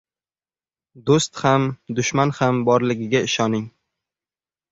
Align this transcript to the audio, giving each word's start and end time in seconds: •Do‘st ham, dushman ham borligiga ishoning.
•Do‘st 1.09 1.41
ham, 1.41 1.67
dushman 1.99 2.33
ham 2.39 2.63
borligiga 2.71 3.23
ishoning. 3.29 3.67